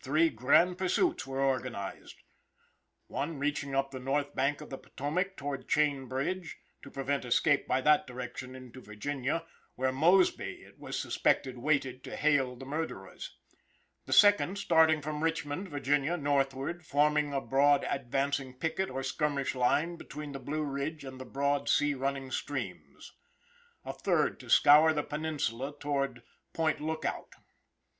[0.00, 2.22] Three grand pursuits wore organized:
[3.08, 7.66] one reaching up the north bank of the Potomac toward Chain bridge, to prevent escape
[7.66, 13.36] by that direction into Virginia, where Mosby, it was suspected, waited to hail the murderers;
[14.06, 19.96] A second starting from Richmond, Va., northward, forming a broad advancing picket or skirmish line
[19.96, 23.10] between the Blue Ridge and the broad sea running streams;
[23.84, 26.20] A third to scour the peninsula towards
[26.52, 27.32] Point Lookout.